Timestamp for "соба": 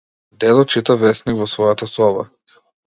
1.95-2.29